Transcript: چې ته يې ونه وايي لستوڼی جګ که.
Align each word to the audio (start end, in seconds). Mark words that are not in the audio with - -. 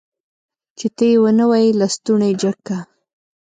چې 0.77 0.87
ته 0.95 1.03
يې 1.11 1.17
ونه 1.21 1.45
وايي 1.49 1.71
لستوڼی 1.79 2.31
جګ 2.41 2.57
که. 2.67 2.77